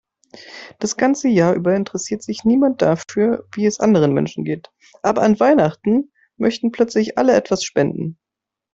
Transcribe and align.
Das 0.79 0.97
ganze 0.97 1.27
Jahr 1.27 1.53
über 1.53 1.75
interessiert 1.75 2.23
sich 2.23 2.43
niemand 2.43 2.81
dafür, 2.81 3.45
wie 3.53 3.67
es 3.67 3.79
anderen 3.79 4.15
Menschen 4.15 4.43
geht, 4.43 4.71
aber 5.03 5.21
an 5.21 5.39
Weihnachten 5.39 6.11
möchten 6.37 6.71
plötzlich 6.71 7.19
alle 7.19 7.35
etwas 7.35 7.63
spenden. 7.63 8.17